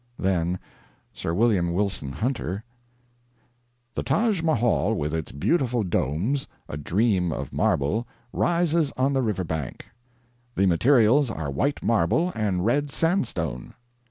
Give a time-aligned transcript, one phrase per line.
[0.17, 0.57] Then
[1.13, 2.63] Sir William Wilson Hunter:
[3.93, 9.43] "The Taj Mahal with its beautiful domes, 'a dream of marble,' rises on the river
[9.43, 9.85] bank."
[10.55, 13.75] "The materials are white marble and red sandstone."